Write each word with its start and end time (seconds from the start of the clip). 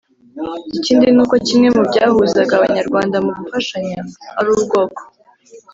Ikindi 0.77 1.07
ni 1.11 1.21
uko 1.23 1.35
kimwe 1.45 1.67
mu 1.75 1.81
byahuzaga 1.89 2.51
Abanyarwanda 2.55 3.15
mu 3.25 3.31
gufashanya, 3.37 3.99
ari 4.37 4.49
ubwoko 4.55 5.01